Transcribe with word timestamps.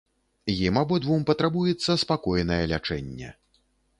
Ім 0.67 0.79
абодвум 0.83 1.21
патрабуецца 1.29 1.97
спакойнае 2.05 2.59
лячэнне. 2.75 3.29